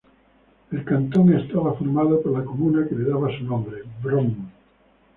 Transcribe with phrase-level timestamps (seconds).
[0.71, 4.51] El cantón estaba formado por la comuna que le daba su nombre, Bron.